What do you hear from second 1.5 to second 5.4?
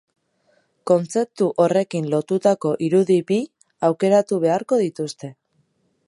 horrekin lotutako irudi bi aukeratu beharko dituzte.